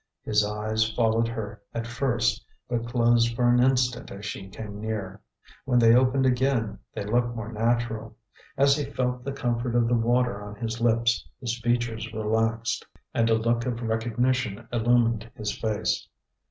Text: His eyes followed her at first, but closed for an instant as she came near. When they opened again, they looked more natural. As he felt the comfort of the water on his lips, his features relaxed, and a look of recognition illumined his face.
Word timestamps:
His 0.23 0.43
eyes 0.43 0.91
followed 0.93 1.27
her 1.27 1.61
at 1.75 1.85
first, 1.85 2.43
but 2.67 2.87
closed 2.87 3.35
for 3.35 3.47
an 3.47 3.61
instant 3.63 4.09
as 4.09 4.25
she 4.25 4.49
came 4.49 4.81
near. 4.81 5.21
When 5.63 5.77
they 5.77 5.93
opened 5.93 6.25
again, 6.25 6.79
they 6.91 7.05
looked 7.05 7.35
more 7.35 7.51
natural. 7.51 8.17
As 8.57 8.75
he 8.75 8.85
felt 8.85 9.23
the 9.23 9.31
comfort 9.31 9.75
of 9.75 9.87
the 9.87 9.93
water 9.93 10.41
on 10.41 10.55
his 10.55 10.81
lips, 10.81 11.29
his 11.39 11.59
features 11.59 12.11
relaxed, 12.13 12.83
and 13.13 13.29
a 13.29 13.35
look 13.35 13.67
of 13.67 13.79
recognition 13.83 14.67
illumined 14.73 15.29
his 15.35 15.55
face. 15.55 16.07